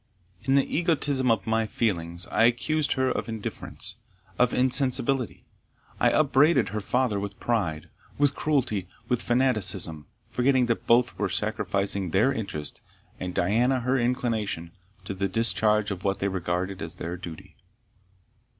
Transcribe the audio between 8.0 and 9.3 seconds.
with cruelty with